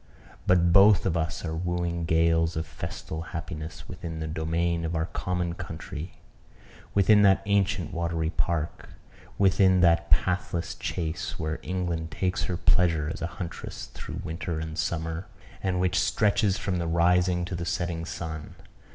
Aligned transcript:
But 0.47 0.73
both 0.73 1.05
of 1.05 1.15
us 1.15 1.45
are 1.45 1.53
wooing 1.55 2.05
gales 2.05 2.55
of 2.55 2.65
festal 2.65 3.21
happiness 3.37 3.87
within 3.87 4.19
the 4.19 4.25
domain 4.27 4.83
of 4.83 4.95
our 4.95 5.05
common 5.05 5.53
country 5.53 6.15
within 6.95 7.21
that 7.21 7.43
ancient 7.45 7.93
watery 7.93 8.31
park 8.31 8.89
within 9.37 9.81
that 9.81 10.09
pathless 10.09 10.73
chase 10.73 11.37
where 11.37 11.59
England 11.61 12.09
takes 12.09 12.45
her 12.45 12.57
pleasure 12.57 13.11
as 13.13 13.21
a 13.21 13.27
huntress 13.37 13.91
through 13.93 14.21
winter 14.23 14.59
and 14.59 14.79
summer, 14.79 15.27
and 15.61 15.79
which 15.79 15.99
stretches 15.99 16.57
from 16.57 16.79
the 16.79 16.87
rising 16.87 17.45
to 17.45 17.53
the 17.53 17.63
setting 17.63 18.03
sun. 18.03 18.55